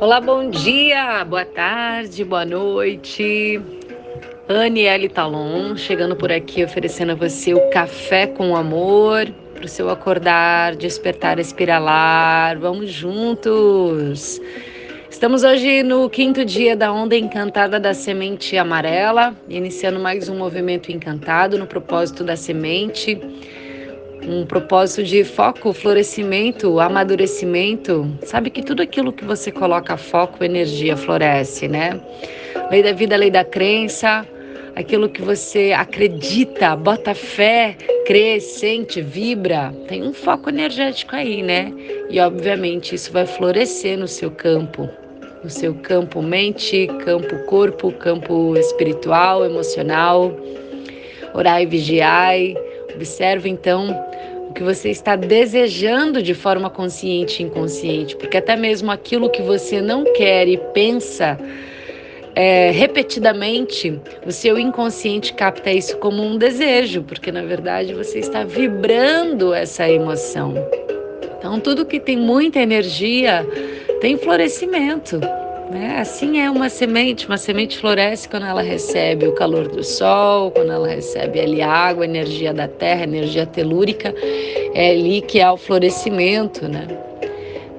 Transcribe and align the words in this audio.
Olá, 0.00 0.18
bom 0.18 0.48
dia, 0.48 1.22
boa 1.26 1.44
tarde, 1.44 2.24
boa 2.24 2.46
noite. 2.46 3.60
Aniele 4.48 5.10
Talon, 5.10 5.76
chegando 5.76 6.16
por 6.16 6.32
aqui 6.32 6.64
oferecendo 6.64 7.12
a 7.12 7.14
você 7.14 7.52
o 7.52 7.68
café 7.68 8.26
com 8.26 8.56
amor 8.56 9.30
para 9.52 9.66
o 9.66 9.68
seu 9.68 9.90
acordar, 9.90 10.74
despertar, 10.74 11.38
espiralar. 11.38 12.58
Vamos 12.58 12.90
juntos! 12.90 14.40
Estamos 15.10 15.44
hoje 15.44 15.82
no 15.82 16.08
quinto 16.08 16.46
dia 16.46 16.74
da 16.74 16.90
onda 16.90 17.14
encantada 17.14 17.78
da 17.78 17.92
semente 17.92 18.56
amarela, 18.56 19.36
iniciando 19.50 20.00
mais 20.00 20.30
um 20.30 20.38
movimento 20.38 20.90
encantado 20.90 21.58
no 21.58 21.66
propósito 21.66 22.24
da 22.24 22.36
semente 22.36 23.20
um 24.22 24.44
propósito 24.44 25.02
de 25.02 25.24
foco, 25.24 25.72
florescimento, 25.72 26.78
amadurecimento. 26.80 28.06
Sabe 28.22 28.50
que 28.50 28.62
tudo 28.62 28.82
aquilo 28.82 29.12
que 29.12 29.24
você 29.24 29.50
coloca 29.50 29.96
foco, 29.96 30.44
energia 30.44 30.96
floresce, 30.96 31.68
né? 31.68 32.00
Lei 32.70 32.82
da 32.82 32.92
vida, 32.92 33.16
lei 33.16 33.30
da 33.30 33.44
crença, 33.44 34.26
aquilo 34.76 35.08
que 35.08 35.22
você 35.22 35.72
acredita, 35.72 36.76
bota 36.76 37.14
fé, 37.14 37.76
crê, 38.06 38.40
sente, 38.40 39.00
vibra, 39.00 39.74
tem 39.88 40.02
um 40.02 40.12
foco 40.12 40.48
energético 40.50 41.16
aí, 41.16 41.42
né? 41.42 41.72
E 42.08 42.20
obviamente 42.20 42.94
isso 42.94 43.12
vai 43.12 43.26
florescer 43.26 43.98
no 43.98 44.06
seu 44.06 44.30
campo, 44.30 44.88
no 45.42 45.50
seu 45.50 45.74
campo 45.74 46.22
mente, 46.22 46.86
campo 47.04 47.36
corpo, 47.46 47.90
campo 47.92 48.56
espiritual, 48.56 49.44
emocional. 49.44 50.36
Orai, 51.32 51.64
vigiai. 51.64 52.56
Observe 52.94 53.48
então 53.48 53.88
o 54.48 54.52
que 54.52 54.62
você 54.62 54.90
está 54.90 55.16
desejando 55.16 56.22
de 56.22 56.34
forma 56.34 56.68
consciente 56.68 57.42
e 57.42 57.46
inconsciente, 57.46 58.16
porque 58.16 58.36
até 58.36 58.56
mesmo 58.56 58.90
aquilo 58.90 59.30
que 59.30 59.42
você 59.42 59.80
não 59.80 60.04
quer 60.14 60.48
e 60.48 60.56
pensa 60.72 61.38
é, 62.34 62.70
repetidamente, 62.70 64.00
o 64.26 64.32
seu 64.32 64.58
inconsciente 64.58 65.32
capta 65.34 65.70
isso 65.70 65.96
como 65.98 66.22
um 66.22 66.36
desejo, 66.36 67.02
porque 67.02 67.30
na 67.30 67.42
verdade 67.42 67.94
você 67.94 68.18
está 68.18 68.44
vibrando 68.44 69.52
essa 69.52 69.88
emoção. 69.88 70.54
Então, 71.38 71.58
tudo 71.58 71.86
que 71.86 71.98
tem 71.98 72.16
muita 72.16 72.60
energia 72.60 73.46
tem 74.00 74.16
florescimento. 74.16 75.20
Né? 75.70 75.98
Assim 76.00 76.40
é 76.40 76.50
uma 76.50 76.68
semente, 76.68 77.28
uma 77.28 77.38
semente 77.38 77.78
floresce 77.78 78.28
quando 78.28 78.44
ela 78.44 78.60
recebe 78.60 79.28
o 79.28 79.32
calor 79.32 79.68
do 79.68 79.84
sol, 79.84 80.50
quando 80.50 80.72
ela 80.72 80.88
recebe 80.88 81.38
ali 81.38 81.62
a 81.62 81.70
água, 81.70 82.02
a 82.02 82.08
energia 82.08 82.52
da 82.52 82.66
terra, 82.66 83.02
a 83.02 83.04
energia 83.04 83.46
telúrica, 83.46 84.12
é 84.74 84.90
ali 84.90 85.20
que 85.20 85.40
há 85.40 85.52
o 85.52 85.56
florescimento, 85.56 86.66
né? 86.66 86.88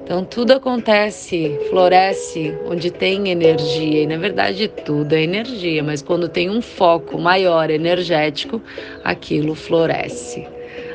Então 0.02 0.24
tudo 0.24 0.52
acontece, 0.52 1.58
floresce 1.68 2.54
onde 2.66 2.90
tem 2.90 3.28
energia, 3.28 4.02
e 4.02 4.06
na 4.06 4.16
verdade 4.16 4.68
tudo 4.68 5.14
é 5.14 5.22
energia, 5.22 5.82
mas 5.82 6.00
quando 6.00 6.28
tem 6.28 6.48
um 6.48 6.62
foco 6.62 7.18
maior 7.18 7.68
energético, 7.68 8.60
aquilo 9.04 9.54
floresce 9.54 10.46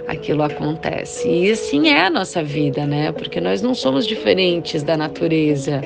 aquilo 0.08 0.42
acontece. 0.42 1.28
E 1.28 1.52
assim 1.52 1.90
é 1.90 2.06
a 2.06 2.10
nossa 2.10 2.42
vida, 2.42 2.86
né? 2.86 3.12
Porque 3.12 3.42
nós 3.42 3.62
não 3.62 3.76
somos 3.76 4.08
diferentes 4.08 4.82
da 4.82 4.96
natureza. 4.96 5.82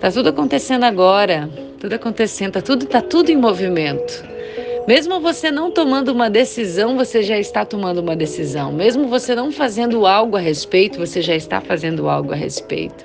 Tá 0.00 0.12
tudo 0.12 0.28
acontecendo 0.28 0.84
agora, 0.84 1.50
tudo 1.80 1.92
acontecendo, 1.92 2.52
tá 2.52 2.62
tudo, 2.62 2.86
tá 2.86 3.00
tudo 3.00 3.30
em 3.30 3.36
movimento. 3.36 4.24
Mesmo 4.86 5.20
você 5.20 5.50
não 5.50 5.72
tomando 5.72 6.10
uma 6.10 6.30
decisão, 6.30 6.96
você 6.96 7.22
já 7.22 7.36
está 7.36 7.64
tomando 7.64 7.98
uma 7.98 8.14
decisão. 8.14 8.72
Mesmo 8.72 9.08
você 9.08 9.34
não 9.34 9.50
fazendo 9.50 10.06
algo 10.06 10.36
a 10.36 10.40
respeito, 10.40 10.98
você 10.98 11.20
já 11.20 11.34
está 11.34 11.60
fazendo 11.60 12.08
algo 12.08 12.32
a 12.32 12.36
respeito. 12.36 13.04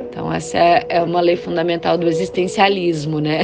Então, 0.00 0.32
essa 0.32 0.58
é, 0.58 0.86
é 0.88 1.02
uma 1.02 1.20
lei 1.20 1.36
fundamental 1.36 1.98
do 1.98 2.08
existencialismo, 2.08 3.20
né? 3.20 3.42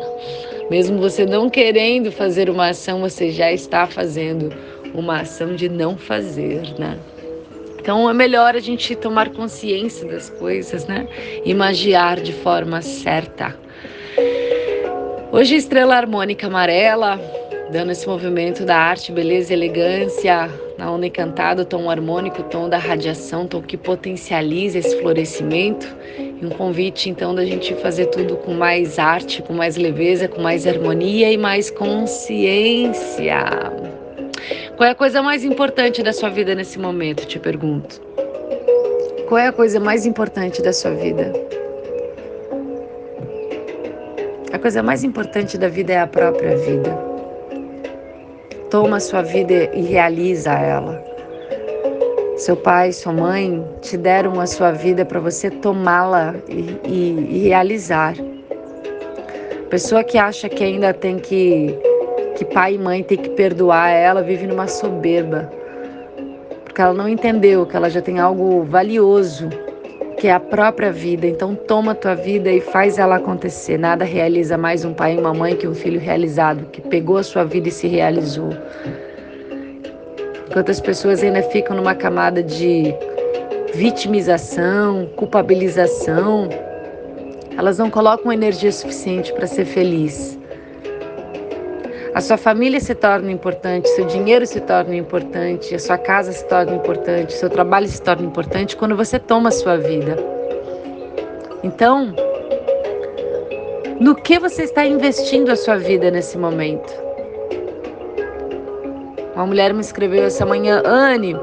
Mesmo 0.70 0.98
você 0.98 1.26
não 1.26 1.50
querendo 1.50 2.10
fazer 2.10 2.48
uma 2.48 2.68
ação, 2.68 3.00
você 3.00 3.30
já 3.30 3.52
está 3.52 3.86
fazendo 3.86 4.50
uma 4.94 5.20
ação 5.20 5.54
de 5.54 5.68
não 5.68 5.96
fazer, 5.96 6.62
né? 6.78 6.98
Então 7.82 8.08
é 8.08 8.14
melhor 8.14 8.54
a 8.54 8.60
gente 8.60 8.94
tomar 8.94 9.30
consciência 9.30 10.06
das 10.06 10.30
coisas, 10.30 10.86
né? 10.86 11.08
E 11.44 11.52
magiar 11.52 12.20
de 12.20 12.32
forma 12.32 12.80
certa. 12.80 13.56
Hoje 15.32 15.56
estrela 15.56 15.96
harmônica 15.96 16.46
amarela, 16.46 17.20
dando 17.72 17.90
esse 17.90 18.06
movimento 18.06 18.64
da 18.64 18.76
arte, 18.76 19.10
beleza 19.10 19.52
e 19.52 19.56
elegância, 19.56 20.48
na 20.78 20.92
onda 20.92 21.08
encantada, 21.08 21.62
o 21.62 21.64
tom 21.64 21.90
harmônico, 21.90 22.42
o 22.42 22.44
tom 22.44 22.68
da 22.68 22.78
radiação, 22.78 23.48
tom 23.48 23.60
que 23.60 23.76
potencializa 23.76 24.78
esse 24.78 25.00
florescimento. 25.00 25.84
E 26.16 26.46
um 26.46 26.50
convite 26.50 27.10
então 27.10 27.34
da 27.34 27.44
gente 27.44 27.74
fazer 27.74 28.06
tudo 28.06 28.36
com 28.36 28.54
mais 28.54 28.96
arte, 28.96 29.42
com 29.42 29.54
mais 29.54 29.76
leveza, 29.76 30.28
com 30.28 30.40
mais 30.40 30.68
harmonia 30.68 31.32
e 31.32 31.36
mais 31.36 31.68
consciência. 31.68 33.71
Qual 34.82 34.88
é 34.88 34.90
a 34.90 34.96
coisa 34.96 35.22
mais 35.22 35.44
importante 35.44 36.02
da 36.02 36.12
sua 36.12 36.28
vida 36.28 36.56
nesse 36.56 36.76
momento? 36.76 37.24
Te 37.24 37.38
pergunto. 37.38 38.00
Qual 39.28 39.38
é 39.38 39.46
a 39.46 39.52
coisa 39.52 39.78
mais 39.78 40.04
importante 40.04 40.60
da 40.60 40.72
sua 40.72 40.90
vida? 40.90 41.32
A 44.52 44.58
coisa 44.58 44.82
mais 44.82 45.04
importante 45.04 45.56
da 45.56 45.68
vida 45.68 45.92
é 45.92 46.00
a 46.00 46.06
própria 46.08 46.56
vida. 46.56 46.98
Toma 48.70 48.96
a 48.96 48.98
sua 48.98 49.22
vida 49.22 49.70
e 49.72 49.82
realiza 49.82 50.50
ela. 50.50 51.00
Seu 52.36 52.56
pai, 52.56 52.90
sua 52.90 53.12
mãe 53.12 53.64
te 53.82 53.96
deram 53.96 54.40
a 54.40 54.48
sua 54.48 54.72
vida 54.72 55.04
para 55.04 55.20
você 55.20 55.48
tomá-la 55.48 56.34
e, 56.48 56.76
e, 56.84 57.26
e 57.30 57.38
realizar. 57.44 58.16
Pessoa 59.70 60.02
que 60.02 60.18
acha 60.18 60.48
que 60.48 60.64
ainda 60.64 60.92
tem 60.92 61.20
que 61.20 61.91
que 62.36 62.44
pai 62.44 62.74
e 62.74 62.78
mãe 62.78 63.02
têm 63.02 63.18
que 63.18 63.30
perdoar 63.30 63.90
ela, 63.90 64.22
vive 64.22 64.46
numa 64.46 64.66
soberba. 64.66 65.50
Porque 66.64 66.80
ela 66.80 66.94
não 66.94 67.08
entendeu 67.08 67.66
que 67.66 67.76
ela 67.76 67.90
já 67.90 68.00
tem 68.00 68.18
algo 68.18 68.64
valioso, 68.64 69.48
que 70.18 70.26
é 70.26 70.32
a 70.32 70.40
própria 70.40 70.90
vida. 70.90 71.26
Então 71.26 71.54
toma 71.54 71.92
a 71.92 71.94
tua 71.94 72.14
vida 72.14 72.50
e 72.50 72.60
faz 72.60 72.98
ela 72.98 73.16
acontecer. 73.16 73.78
Nada 73.78 74.04
realiza 74.04 74.56
mais 74.56 74.84
um 74.84 74.94
pai 74.94 75.16
e 75.16 75.18
uma 75.18 75.34
mãe 75.34 75.56
que 75.56 75.66
um 75.66 75.74
filho 75.74 76.00
realizado, 76.00 76.66
que 76.66 76.80
pegou 76.80 77.18
a 77.18 77.22
sua 77.22 77.44
vida 77.44 77.68
e 77.68 77.72
se 77.72 77.86
realizou. 77.86 78.50
Enquanto 80.48 80.70
as 80.70 80.80
pessoas 80.80 81.22
ainda 81.22 81.42
ficam 81.42 81.76
numa 81.76 81.94
camada 81.94 82.42
de 82.42 82.94
vitimização, 83.74 85.08
culpabilização, 85.16 86.48
elas 87.56 87.78
não 87.78 87.90
colocam 87.90 88.32
energia 88.32 88.70
suficiente 88.70 89.32
para 89.32 89.46
ser 89.46 89.64
feliz. 89.64 90.38
A 92.14 92.20
sua 92.20 92.36
família 92.36 92.78
se 92.78 92.94
torna 92.94 93.32
importante, 93.32 93.88
seu 93.88 94.04
dinheiro 94.04 94.44
se 94.44 94.60
torna 94.60 94.94
importante, 94.94 95.74
a 95.74 95.78
sua 95.78 95.96
casa 95.96 96.30
se 96.30 96.46
torna 96.46 96.74
importante, 96.74 97.32
seu 97.32 97.48
trabalho 97.48 97.88
se 97.88 98.02
torna 98.02 98.26
importante 98.26 98.76
quando 98.76 98.94
você 98.94 99.18
toma 99.18 99.48
a 99.48 99.52
sua 99.52 99.78
vida. 99.78 100.16
Então, 101.62 102.14
no 103.98 104.14
que 104.14 104.38
você 104.38 104.64
está 104.64 104.84
investindo 104.84 105.50
a 105.50 105.56
sua 105.56 105.78
vida 105.78 106.10
nesse 106.10 106.36
momento? 106.36 106.92
Uma 109.34 109.46
mulher 109.46 109.72
me 109.72 109.80
escreveu 109.80 110.24
essa 110.24 110.44
manhã, 110.44 110.82
Anne, 110.84 111.34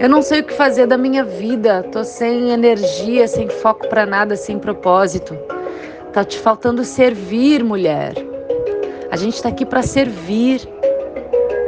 eu 0.00 0.08
não 0.08 0.22
sei 0.22 0.40
o 0.40 0.44
que 0.44 0.54
fazer 0.54 0.86
da 0.86 0.96
minha 0.96 1.22
vida, 1.22 1.82
tô 1.92 2.02
sem 2.02 2.50
energia, 2.50 3.28
sem 3.28 3.50
foco 3.50 3.86
para 3.88 4.06
nada, 4.06 4.36
sem 4.36 4.58
propósito. 4.58 5.36
Tá 6.14 6.24
te 6.24 6.38
faltando 6.38 6.82
servir, 6.82 7.62
mulher. 7.62 8.14
A 9.14 9.16
gente 9.16 9.34
está 9.34 9.48
aqui 9.48 9.64
para 9.64 9.80
servir. 9.80 10.68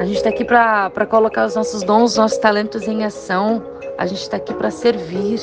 A 0.01 0.05
gente 0.05 0.17
está 0.17 0.31
aqui 0.31 0.45
para 0.45 1.07
colocar 1.09 1.47
os 1.47 1.55
nossos 1.55 1.85
dons, 1.85 2.11
os 2.11 2.17
nossos 2.17 2.39
talentos 2.39 2.89
em 2.89 3.05
ação. 3.05 3.63
A 3.97 4.05
gente 4.05 4.21
está 4.23 4.37
aqui 4.37 4.53
para 4.53 4.69
servir. 4.69 5.39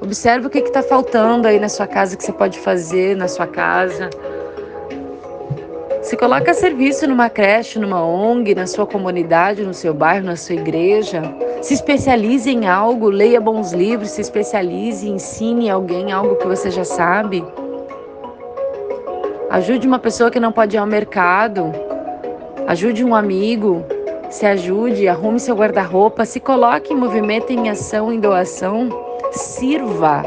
Observe 0.00 0.46
o 0.46 0.50
que 0.50 0.60
está 0.60 0.82
faltando 0.82 1.46
aí 1.46 1.60
na 1.60 1.68
sua 1.68 1.86
casa 1.86 2.16
que 2.16 2.24
você 2.24 2.32
pode 2.32 2.58
fazer 2.58 3.14
na 3.18 3.28
sua 3.28 3.46
casa. 3.46 4.08
Se 6.00 6.16
coloca 6.16 6.52
a 6.52 6.54
serviço 6.54 7.06
numa 7.06 7.28
creche, 7.28 7.78
numa 7.78 8.02
ONG, 8.02 8.54
na 8.54 8.66
sua 8.66 8.86
comunidade, 8.86 9.64
no 9.64 9.74
seu 9.74 9.92
bairro, 9.92 10.24
na 10.24 10.36
sua 10.36 10.54
igreja. 10.54 11.20
Se 11.60 11.74
especialize 11.74 12.50
em 12.50 12.66
algo, 12.66 13.10
leia 13.10 13.42
bons 13.42 13.74
livros, 13.74 14.08
se 14.08 14.22
especialize, 14.22 15.06
ensine 15.06 15.68
alguém 15.68 16.12
algo 16.12 16.36
que 16.36 16.46
você 16.46 16.70
já 16.70 16.84
sabe. 16.84 17.44
Ajude 19.50 19.88
uma 19.88 19.98
pessoa 19.98 20.30
que 20.30 20.38
não 20.38 20.52
pode 20.52 20.76
ir 20.76 20.78
ao 20.78 20.86
mercado. 20.86 21.72
Ajude 22.66 23.02
um 23.02 23.14
amigo. 23.14 23.82
Se 24.28 24.44
ajude, 24.44 25.08
arrume 25.08 25.40
seu 25.40 25.56
guarda-roupa, 25.56 26.26
se 26.26 26.38
coloque 26.38 26.92
em 26.92 26.96
movimento, 26.96 27.50
em 27.50 27.70
ação, 27.70 28.12
em 28.12 28.20
doação. 28.20 28.90
Sirva. 29.32 30.22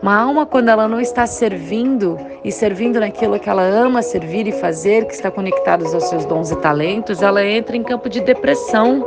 Uma 0.00 0.16
alma, 0.16 0.46
quando 0.46 0.70
ela 0.70 0.88
não 0.88 0.98
está 0.98 1.26
servindo 1.26 2.18
e 2.42 2.50
servindo 2.50 2.98
naquilo 2.98 3.38
que 3.38 3.50
ela 3.50 3.62
ama 3.62 4.00
servir 4.00 4.46
e 4.46 4.52
fazer, 4.52 5.04
que 5.04 5.12
está 5.12 5.30
conectada 5.30 5.84
aos 5.84 6.04
seus 6.04 6.24
dons 6.24 6.50
e 6.50 6.56
talentos, 6.56 7.20
ela 7.20 7.44
entra 7.44 7.76
em 7.76 7.82
campo 7.82 8.08
de 8.08 8.22
depressão, 8.22 9.06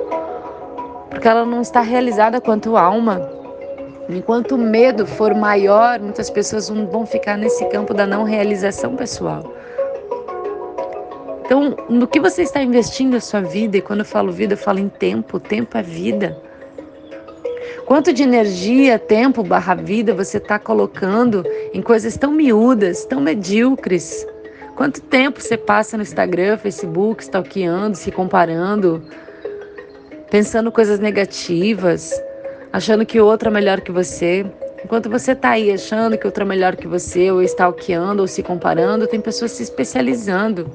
porque 1.09 1.27
ela 1.27 1.43
não 1.43 1.61
está 1.61 1.81
realizada 1.81 2.39
quanto 2.39 2.77
alma. 2.77 3.38
Enquanto 4.09 4.55
o 4.55 4.57
medo 4.57 5.05
for 5.05 5.35
maior, 5.35 5.99
muitas 5.99 6.31
pessoas 6.31 6.67
vão 6.67 7.05
ficar 7.05 7.37
nesse 7.37 7.63
campo 7.65 7.93
da 7.93 8.07
não 8.07 8.23
realização 8.23 8.95
pessoal. 8.95 9.53
Então, 11.45 11.75
no 11.87 12.07
que 12.07 12.19
você 12.19 12.41
está 12.41 12.61
investindo 12.61 13.15
a 13.15 13.21
sua 13.21 13.41
vida, 13.41 13.77
e 13.77 13.81
quando 13.81 13.99
eu 13.99 14.05
falo 14.05 14.31
vida, 14.31 14.53
eu 14.53 14.57
falo 14.57 14.79
em 14.79 14.89
tempo, 14.89 15.39
tempo 15.39 15.77
é 15.77 15.83
vida. 15.83 16.35
Quanto 17.85 18.11
de 18.11 18.23
energia, 18.23 18.97
tempo 18.97 19.43
barra 19.43 19.75
vida 19.75 20.13
você 20.13 20.37
está 20.37 20.57
colocando 20.57 21.43
em 21.71 21.81
coisas 21.81 22.17
tão 22.17 22.31
miúdas, 22.31 23.05
tão 23.05 23.21
medíocres? 23.21 24.25
Quanto 24.75 25.01
tempo 25.01 25.39
você 25.41 25.57
passa 25.57 25.97
no 25.97 26.03
Instagram, 26.03 26.57
Facebook, 26.57 27.21
stalkeando, 27.21 27.95
se 27.95 28.11
comparando, 28.11 29.03
pensando 30.31 30.71
coisas 30.71 30.99
negativas, 30.99 32.13
achando 32.71 33.05
que 33.05 33.19
o 33.19 33.25
outro 33.25 33.49
é 33.49 33.51
melhor 33.51 33.81
que 33.81 33.91
você? 33.91 34.45
Enquanto 34.83 35.09
você 35.09 35.33
está 35.33 35.51
aí 35.51 35.71
achando 35.71 36.17
que 36.17 36.25
o 36.25 36.27
outro 36.27 36.43
é 36.43 36.47
melhor 36.47 36.75
que 36.75 36.87
você, 36.87 37.31
ou 37.31 37.41
stalkeando, 37.43 38.21
ou 38.21 38.27
se 38.27 38.41
comparando, 38.41 39.07
tem 39.07 39.19
pessoas 39.19 39.51
se 39.51 39.63
especializando, 39.63 40.71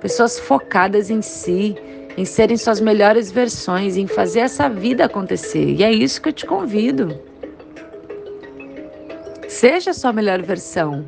pessoas 0.00 0.38
focadas 0.38 1.10
em 1.10 1.20
si, 1.20 1.76
em 2.16 2.24
serem 2.24 2.56
suas 2.56 2.80
melhores 2.80 3.30
versões, 3.30 3.96
em 3.96 4.06
fazer 4.06 4.40
essa 4.40 4.68
vida 4.68 5.04
acontecer. 5.04 5.64
E 5.64 5.84
é 5.84 5.92
isso 5.92 6.22
que 6.22 6.28
eu 6.28 6.32
te 6.32 6.46
convido. 6.46 7.18
Seja 9.48 9.90
a 9.90 9.94
sua 9.94 10.12
melhor 10.12 10.40
versão. 10.42 11.04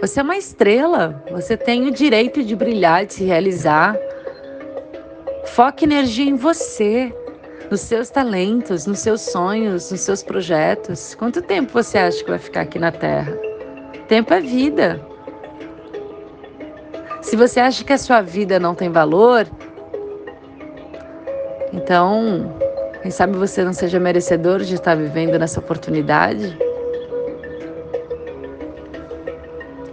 Você 0.00 0.20
é 0.20 0.22
uma 0.22 0.36
estrela, 0.36 1.22
você 1.30 1.56
tem 1.56 1.86
o 1.88 1.90
direito 1.90 2.42
de 2.42 2.54
brilhar, 2.54 3.04
de 3.04 3.14
se 3.14 3.24
realizar. 3.24 3.96
Foque 5.46 5.84
energia 5.84 6.28
em 6.28 6.36
você, 6.36 7.12
nos 7.70 7.80
seus 7.80 8.10
talentos, 8.10 8.86
nos 8.86 8.98
seus 9.00 9.20
sonhos, 9.20 9.90
nos 9.90 10.00
seus 10.00 10.22
projetos. 10.22 11.14
Quanto 11.14 11.42
tempo 11.42 11.72
você 11.72 11.98
acha 11.98 12.22
que 12.24 12.30
vai 12.30 12.38
ficar 12.38 12.62
aqui 12.62 12.78
na 12.78 12.90
Terra? 12.90 13.32
Tempo 14.06 14.32
é 14.32 14.40
vida. 14.40 15.00
Se 17.20 17.36
você 17.36 17.60
acha 17.60 17.84
que 17.84 17.92
a 17.92 17.98
sua 17.98 18.22
vida 18.22 18.58
não 18.58 18.74
tem 18.74 18.90
valor, 18.90 19.46
então, 21.72 22.54
quem 23.02 23.10
sabe 23.10 23.36
você 23.36 23.62
não 23.62 23.72
seja 23.72 24.00
merecedor 24.00 24.60
de 24.60 24.74
estar 24.74 24.94
vivendo 24.94 25.38
nessa 25.38 25.60
oportunidade? 25.60 26.56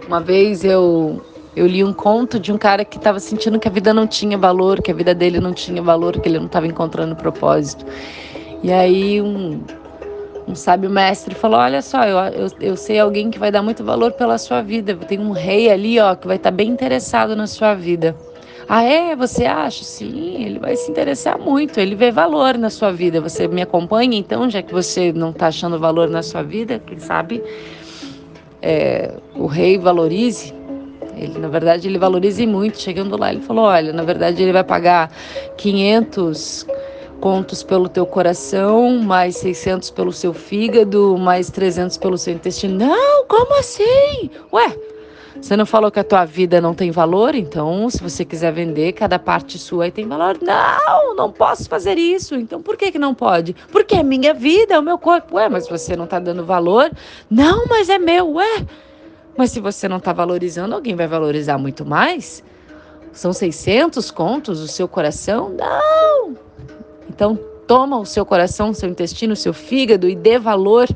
Uma 0.06 0.20
vez 0.20 0.64
eu 0.64 1.20
eu 1.56 1.66
li 1.66 1.82
um 1.82 1.92
conto 1.92 2.38
de 2.38 2.52
um 2.52 2.58
cara 2.58 2.84
que 2.84 2.98
estava 2.98 3.18
sentindo 3.18 3.58
que 3.58 3.66
a 3.66 3.70
vida 3.70 3.94
não 3.94 4.06
tinha 4.06 4.36
valor, 4.36 4.82
que 4.82 4.90
a 4.90 4.94
vida 4.94 5.14
dele 5.14 5.40
não 5.40 5.54
tinha 5.54 5.82
valor, 5.82 6.20
que 6.20 6.28
ele 6.28 6.38
não 6.38 6.46
estava 6.46 6.66
encontrando 6.66 7.16
propósito. 7.16 7.84
E 8.62 8.70
aí 8.70 9.22
um, 9.22 9.62
um 10.46 10.54
sábio 10.54 10.90
mestre 10.90 11.34
falou: 11.34 11.58
Olha 11.58 11.80
só, 11.80 12.04
eu, 12.04 12.18
eu, 12.18 12.48
eu 12.60 12.76
sei 12.76 12.98
alguém 12.98 13.30
que 13.30 13.38
vai 13.38 13.50
dar 13.50 13.62
muito 13.62 13.82
valor 13.82 14.12
pela 14.12 14.36
sua 14.36 14.60
vida. 14.60 14.94
Tem 14.94 15.18
um 15.18 15.30
rei 15.30 15.70
ali, 15.70 15.98
ó, 15.98 16.14
que 16.14 16.26
vai 16.26 16.36
estar 16.36 16.50
tá 16.50 16.56
bem 16.56 16.68
interessado 16.68 17.34
na 17.34 17.46
sua 17.46 17.74
vida. 17.74 18.14
Ah, 18.68 18.82
é? 18.82 19.14
Você 19.14 19.44
acha? 19.44 19.84
Sim, 19.84 20.44
ele 20.44 20.58
vai 20.58 20.76
se 20.76 20.90
interessar 20.90 21.38
muito, 21.38 21.78
ele 21.78 21.94
vê 21.94 22.10
valor 22.10 22.58
na 22.58 22.68
sua 22.68 22.92
vida. 22.92 23.20
Você 23.20 23.46
me 23.46 23.62
acompanha, 23.62 24.18
então, 24.18 24.50
já 24.50 24.60
que 24.60 24.74
você 24.74 25.12
não 25.12 25.30
está 25.30 25.46
achando 25.46 25.78
valor 25.78 26.08
na 26.08 26.22
sua 26.22 26.42
vida, 26.42 26.82
quem 26.84 26.98
sabe 26.98 27.42
é, 28.60 29.14
o 29.34 29.46
rei 29.46 29.78
valorize. 29.78 30.55
Ele, 31.16 31.38
na 31.38 31.48
verdade, 31.48 31.88
ele 31.88 31.98
valorize 31.98 32.46
muito. 32.46 32.80
Chegando 32.80 33.18
lá, 33.18 33.32
ele 33.32 33.42
falou: 33.42 33.64
olha, 33.64 33.92
na 33.92 34.02
verdade, 34.02 34.42
ele 34.42 34.52
vai 34.52 34.64
pagar 34.64 35.10
500 35.56 36.66
contos 37.20 37.62
pelo 37.62 37.88
teu 37.88 38.06
coração, 38.06 38.98
mais 38.98 39.36
600 39.38 39.90
pelo 39.90 40.12
seu 40.12 40.34
fígado, 40.34 41.16
mais 41.18 41.50
300 41.50 41.96
pelo 41.96 42.18
seu 42.18 42.34
intestino. 42.34 42.76
Não, 42.78 43.24
como 43.26 43.58
assim? 43.58 44.30
Ué, 44.52 44.76
você 45.40 45.56
não 45.56 45.66
falou 45.66 45.90
que 45.90 46.00
a 46.00 46.04
tua 46.04 46.24
vida 46.24 46.60
não 46.60 46.74
tem 46.74 46.90
valor? 46.90 47.34
Então, 47.34 47.88
se 47.90 48.02
você 48.02 48.24
quiser 48.24 48.52
vender, 48.52 48.92
cada 48.92 49.18
parte 49.18 49.58
sua 49.58 49.84
aí 49.84 49.90
tem 49.90 50.06
valor. 50.06 50.38
Não, 50.40 51.14
não 51.14 51.30
posso 51.30 51.68
fazer 51.68 51.98
isso. 51.98 52.34
Então, 52.34 52.62
por 52.62 52.76
que, 52.76 52.92
que 52.92 52.98
não 52.98 53.14
pode? 53.14 53.54
Porque 53.70 53.96
é 53.96 54.02
minha 54.02 54.34
vida, 54.34 54.74
é 54.74 54.78
o 54.78 54.82
meu 54.82 54.98
corpo. 54.98 55.36
Ué, 55.36 55.48
mas 55.48 55.68
você 55.68 55.96
não 55.96 56.04
está 56.04 56.18
dando 56.18 56.44
valor? 56.44 56.90
Não, 57.30 57.66
mas 57.66 57.88
é 57.88 57.98
meu. 57.98 58.34
Ué, 58.34 58.66
mas 59.36 59.50
se 59.50 59.60
você 59.60 59.88
não 59.88 59.98
está 59.98 60.12
valorizando, 60.12 60.74
alguém 60.74 60.94
vai 60.94 61.06
valorizar 61.06 61.58
muito 61.58 61.84
mais? 61.84 62.42
São 63.12 63.32
600 63.32 64.10
contos 64.10 64.60
o 64.60 64.68
seu 64.68 64.86
coração? 64.86 65.50
Não! 65.50 66.36
Então, 67.08 67.38
toma 67.66 67.98
o 67.98 68.06
seu 68.06 68.24
coração, 68.24 68.72
seu 68.72 68.88
intestino, 68.88 69.34
seu 69.34 69.52
fígado 69.52 70.08
e 70.08 70.14
dê 70.14 70.38
valor 70.38 70.86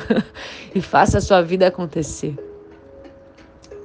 e 0.74 0.80
faça 0.80 1.18
a 1.18 1.20
sua 1.20 1.42
vida 1.42 1.66
acontecer. 1.66 2.36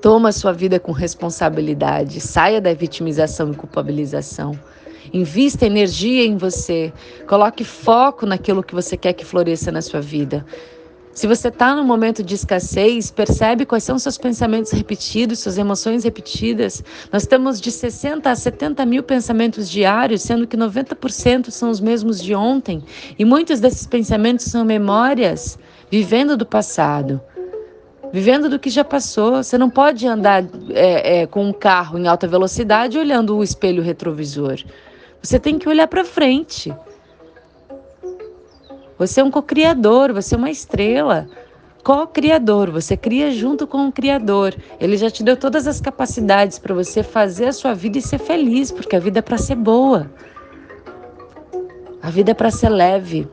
Toma 0.02 0.30
a 0.30 0.32
sua 0.32 0.54
vida 0.54 0.80
com 0.80 0.92
responsabilidade, 0.92 2.22
saia 2.22 2.62
da 2.62 2.74
vitimização 2.74 3.52
e 3.52 3.56
culpabilização. 3.56 4.58
Invista 5.14 5.66
energia 5.66 6.26
em 6.26 6.38
você, 6.38 6.94
coloque 7.28 7.64
foco 7.64 8.26
naquilo 8.26 8.64
que 8.64 8.76
você 8.76 8.98
quer 8.98 9.14
que 9.14 9.26
floresça 9.26 9.72
na 9.72 9.82
sua 9.82 10.02
vida. 10.02 10.46
Se 11.18 11.26
você 11.26 11.48
está 11.48 11.74
num 11.74 11.84
momento 11.84 12.22
de 12.22 12.36
escassez, 12.36 13.10
percebe 13.10 13.66
quais 13.66 13.84
são 13.84 13.98
seus 13.98 14.20
pensamentos 14.20 14.72
repetidos, 14.72 15.40
suas 15.40 15.58
emoções 15.58 16.04
repetidas. 16.04 16.84
Nós 17.12 17.26
temos 17.26 17.60
de 17.60 17.72
60 17.72 18.30
a 18.30 18.36
70 18.36 18.86
mil 18.86 19.02
pensamentos 19.02 19.68
diários, 19.68 20.22
sendo 20.22 20.46
que 20.46 20.56
90% 20.56 21.50
são 21.50 21.72
os 21.72 21.80
mesmos 21.80 22.22
de 22.22 22.36
ontem. 22.36 22.84
E 23.18 23.26
muitos 23.26 23.60
desses 23.60 23.88
pensamentos 23.88 24.46
são 24.46 24.64
memórias, 24.64 25.58
vivendo 25.90 26.38
do 26.38 26.46
passado 26.46 27.20
vivendo 28.14 28.48
do 28.48 28.60
que 28.60 28.70
já 28.70 28.86
passou. 28.86 29.44
Você 29.44 29.58
não 29.58 29.72
pode 29.72 30.08
andar 30.08 30.46
é, 30.70 31.22
é, 31.22 31.28
com 31.28 31.44
um 31.44 31.52
carro 31.52 31.98
em 31.98 32.08
alta 32.08 32.28
velocidade 32.28 32.98
olhando 32.98 33.36
o 33.36 33.44
espelho 33.44 33.82
retrovisor. 33.82 34.64
Você 35.22 35.40
tem 35.40 35.58
que 35.58 35.68
olhar 35.68 35.88
para 35.88 36.06
frente. 36.06 36.74
Você 38.98 39.22
é 39.22 39.24
um 39.24 39.30
co-criador, 39.30 40.12
você 40.12 40.36
é 40.36 40.38
uma 40.38 40.50
estrela. 40.50 41.28
Co-criador, 41.84 42.72
você 42.72 42.98
cria 42.98 43.32
junto 43.32 43.66
com 43.66 43.88
o 43.88 43.92
Criador. 43.92 44.54
Ele 44.80 44.98
já 44.98 45.10
te 45.10 45.24
deu 45.24 45.38
todas 45.38 45.68
as 45.68 45.80
capacidades 45.80 46.60
para 46.60 46.74
você 46.74 47.02
fazer 47.02 47.46
a 47.46 47.54
sua 47.54 47.74
vida 47.74 47.98
e 47.98 48.02
ser 48.02 48.18
feliz, 48.18 48.72
porque 48.72 48.96
a 48.96 49.00
vida 49.00 49.20
é 49.20 49.22
para 49.22 49.38
ser 49.38 49.56
boa. 49.56 50.12
A 52.02 52.10
vida 52.10 52.32
é 52.32 52.34
para 52.34 52.52
ser 52.52 52.70
leve, 52.70 53.28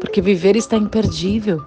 porque 0.00 0.22
viver 0.22 0.56
está 0.56 0.76
imperdível. 0.76 1.62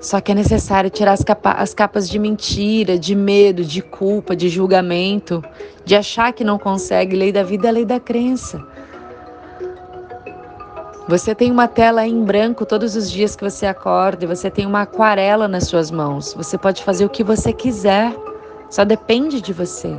Só 0.00 0.20
que 0.20 0.32
é 0.32 0.34
necessário 0.34 0.90
tirar 0.90 1.12
as, 1.12 1.22
capa 1.22 1.52
as 1.52 1.72
capas 1.72 2.08
de 2.08 2.18
mentira, 2.18 2.98
de 2.98 3.14
medo, 3.14 3.64
de 3.64 3.80
culpa, 3.80 4.34
de 4.34 4.48
julgamento, 4.48 5.42
de 5.84 5.94
achar 5.94 6.32
que 6.32 6.44
não 6.44 6.58
consegue. 6.58 7.16
Lei 7.16 7.30
da 7.30 7.42
vida 7.42 7.68
é 7.68 7.72
lei 7.72 7.84
da 7.84 8.00
crença. 8.00 8.73
Você 11.06 11.34
tem 11.34 11.50
uma 11.50 11.68
tela 11.68 12.06
em 12.06 12.24
branco 12.24 12.64
todos 12.64 12.96
os 12.96 13.10
dias 13.10 13.36
que 13.36 13.44
você 13.44 13.66
acorda 13.66 14.26
você 14.26 14.50
tem 14.50 14.64
uma 14.64 14.82
aquarela 14.82 15.46
nas 15.46 15.64
suas 15.64 15.90
mãos. 15.90 16.32
Você 16.34 16.56
pode 16.56 16.82
fazer 16.82 17.04
o 17.04 17.10
que 17.10 17.22
você 17.22 17.52
quiser, 17.52 18.14
só 18.70 18.84
depende 18.84 19.40
de 19.40 19.52
você. 19.52 19.94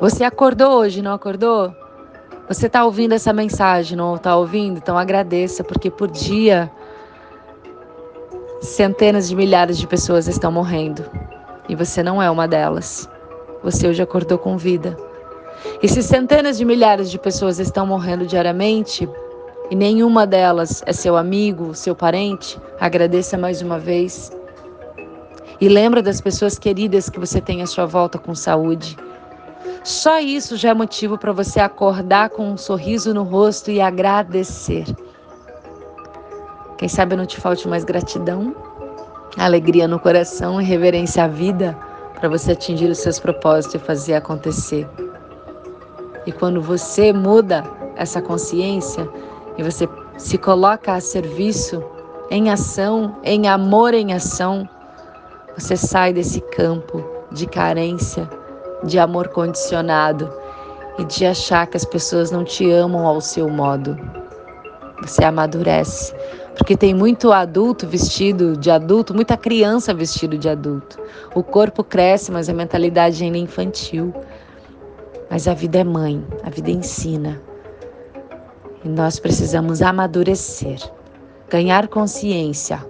Você 0.00 0.24
acordou 0.24 0.78
hoje, 0.78 1.00
não 1.00 1.12
acordou? 1.12 1.72
Você 2.48 2.66
está 2.66 2.84
ouvindo 2.84 3.12
essa 3.12 3.32
mensagem, 3.32 3.96
não 3.96 4.16
está 4.16 4.36
ouvindo? 4.36 4.78
Então 4.78 4.98
agradeça, 4.98 5.62
porque 5.62 5.90
por 5.90 6.10
dia 6.10 6.70
Centenas 8.62 9.28
de 9.28 9.34
milhares 9.34 9.76
de 9.76 9.88
pessoas 9.88 10.28
estão 10.28 10.52
morrendo 10.52 11.04
e 11.68 11.74
você 11.74 12.00
não 12.00 12.22
é 12.22 12.30
uma 12.30 12.46
delas. 12.46 13.08
Você 13.60 13.88
hoje 13.88 14.00
acordou 14.00 14.38
com 14.38 14.56
vida. 14.56 14.96
E 15.82 15.88
se 15.88 16.02
centenas 16.02 16.58
de 16.58 16.64
milhares 16.64 17.10
de 17.10 17.18
pessoas 17.18 17.58
estão 17.58 17.86
morrendo 17.86 18.26
diariamente 18.26 19.08
e 19.70 19.74
nenhuma 19.74 20.26
delas 20.26 20.82
é 20.86 20.92
seu 20.92 21.16
amigo, 21.16 21.74
seu 21.74 21.94
parente, 21.94 22.60
agradeça 22.78 23.38
mais 23.38 23.62
uma 23.62 23.78
vez. 23.78 24.30
E 25.60 25.68
lembra 25.68 26.02
das 26.02 26.20
pessoas 26.20 26.58
queridas 26.58 27.08
que 27.08 27.18
você 27.18 27.40
tem 27.40 27.62
à 27.62 27.66
sua 27.66 27.86
volta 27.86 28.18
com 28.18 28.34
saúde. 28.34 28.96
Só 29.84 30.20
isso 30.20 30.56
já 30.56 30.70
é 30.70 30.74
motivo 30.74 31.16
para 31.16 31.32
você 31.32 31.58
acordar 31.58 32.30
com 32.30 32.50
um 32.50 32.56
sorriso 32.56 33.14
no 33.14 33.22
rosto 33.22 33.70
e 33.70 33.80
agradecer. 33.80 34.84
Quem 36.76 36.88
sabe 36.88 37.16
não 37.16 37.26
te 37.26 37.40
falte 37.40 37.66
mais 37.66 37.84
gratidão, 37.84 38.54
alegria 39.38 39.88
no 39.88 39.98
coração 39.98 40.60
e 40.60 40.64
reverência 40.64 41.24
à 41.24 41.28
vida 41.28 41.76
para 42.18 42.28
você 42.28 42.52
atingir 42.52 42.90
os 42.90 42.98
seus 42.98 43.18
propósitos 43.18 43.74
e 43.74 43.78
fazer 43.78 44.14
acontecer. 44.14 44.86
E 46.26 46.32
quando 46.32 46.60
você 46.60 47.12
muda 47.12 47.64
essa 47.96 48.22
consciência 48.22 49.08
e 49.58 49.62
você 49.62 49.88
se 50.16 50.38
coloca 50.38 50.92
a 50.92 51.00
serviço, 51.00 51.82
em 52.30 52.50
ação, 52.50 53.16
em 53.22 53.48
amor 53.48 53.92
em 53.92 54.14
ação, 54.14 54.68
você 55.56 55.76
sai 55.76 56.12
desse 56.12 56.40
campo 56.40 57.04
de 57.30 57.46
carência, 57.46 58.28
de 58.84 58.98
amor 58.98 59.28
condicionado 59.28 60.32
e 60.98 61.04
de 61.04 61.26
achar 61.26 61.66
que 61.66 61.76
as 61.76 61.84
pessoas 61.84 62.30
não 62.30 62.44
te 62.44 62.70
amam 62.70 63.06
ao 63.06 63.20
seu 63.20 63.48
modo. 63.48 63.98
você 65.02 65.24
amadurece. 65.24 66.14
Porque 66.56 66.76
tem 66.76 66.94
muito 66.94 67.32
adulto 67.32 67.86
vestido 67.86 68.56
de 68.56 68.70
adulto, 68.70 69.14
muita 69.14 69.36
criança 69.36 69.92
vestido 69.94 70.36
de 70.36 70.48
adulto. 70.48 70.98
O 71.34 71.42
corpo 71.42 71.82
cresce, 71.82 72.30
mas 72.30 72.48
a 72.48 72.52
mentalidade 72.52 73.24
ainda 73.24 73.38
é 73.38 73.40
infantil. 73.40 74.14
Mas 75.32 75.48
a 75.48 75.54
vida 75.54 75.78
é 75.78 75.84
mãe, 75.84 76.22
a 76.42 76.50
vida 76.50 76.70
ensina. 76.70 77.40
E 78.84 78.88
nós 78.88 79.18
precisamos 79.18 79.80
amadurecer, 79.80 80.78
ganhar 81.48 81.88
consciência, 81.88 82.86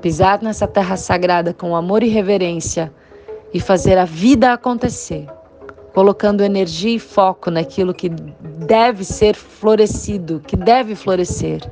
pisar 0.00 0.42
nessa 0.42 0.66
terra 0.66 0.96
sagrada 0.96 1.54
com 1.54 1.76
amor 1.76 2.02
e 2.02 2.08
reverência 2.08 2.92
e 3.54 3.60
fazer 3.60 3.96
a 3.96 4.04
vida 4.04 4.52
acontecer, 4.52 5.28
colocando 5.94 6.42
energia 6.42 6.96
e 6.96 6.98
foco 6.98 7.48
naquilo 7.48 7.94
que 7.94 8.08
deve 8.08 9.04
ser 9.04 9.36
florescido, 9.36 10.40
que 10.40 10.56
deve 10.56 10.96
florescer, 10.96 11.62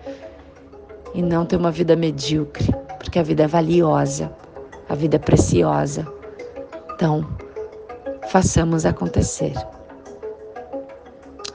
e 1.12 1.20
não 1.20 1.44
ter 1.44 1.56
uma 1.56 1.72
vida 1.72 1.96
medíocre, 1.96 2.72
porque 2.96 3.18
a 3.18 3.24
vida 3.24 3.42
é 3.42 3.48
valiosa, 3.48 4.30
a 4.88 4.94
vida 4.94 5.16
é 5.16 5.18
preciosa. 5.18 6.06
Então, 6.94 7.26
façamos 8.28 8.86
acontecer. 8.86 9.54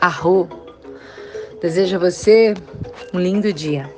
Arro! 0.06 0.48
Desejo 1.60 1.96
a 1.96 2.00
você 2.00 2.54
um 3.12 3.20
lindo 3.20 3.52
dia. 3.52 3.92